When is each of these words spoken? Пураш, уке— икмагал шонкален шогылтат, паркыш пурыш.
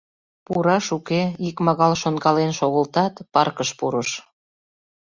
Пураш, 0.45 0.85
уке— 0.97 1.21
икмагал 1.47 1.93
шонкален 2.01 2.51
шогылтат, 2.59 3.13
паркыш 3.33 3.69
пурыш. 3.79 4.09